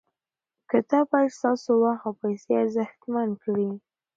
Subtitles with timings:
[0.71, 3.69] کتاب باید ستاسو وخت او پیسې ارزښتمن کړي.